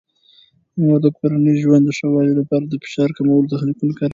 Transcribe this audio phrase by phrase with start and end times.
[0.81, 4.09] مور د کورني ژوند د ښه والي لپاره د فشار کمولو تخنیکونه کاروي.